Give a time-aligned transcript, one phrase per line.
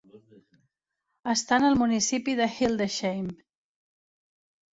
[1.33, 3.29] Estan al municipi de Hildesheim.